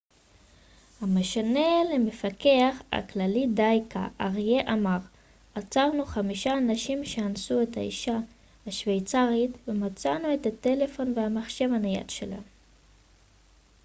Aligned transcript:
המשנה 1.01 1.69
למפקח 1.95 2.81
הכללי 2.93 3.47
ד' 3.59 3.61
ק' 3.93 3.97
ארייה 4.21 4.73
אמר 4.73 4.97
עצרנו 5.55 6.05
חמישה 6.05 6.57
אנשים 6.57 7.05
שאנסו 7.05 7.61
את 7.63 7.77
האישה 7.77 8.17
השווייצרית 8.67 9.51
ומצאנו 9.67 10.33
את 10.33 10.45
הטלפון 10.45 11.13
והמחשב 11.15 11.65
הנייד 11.73 12.09
שלה 12.09 12.39